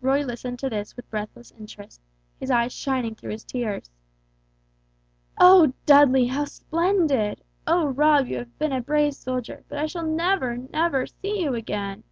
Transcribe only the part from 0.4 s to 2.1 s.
to this with breathless interest,